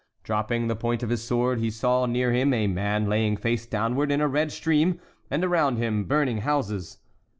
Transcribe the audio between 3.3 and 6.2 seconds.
face downward in a red stream, and around him